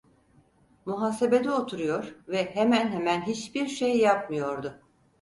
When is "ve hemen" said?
2.27-2.87